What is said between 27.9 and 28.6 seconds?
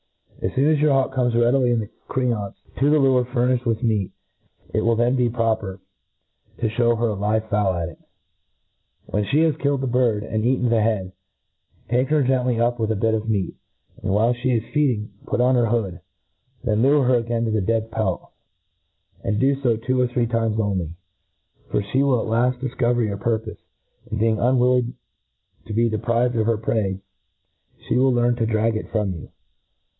will learn to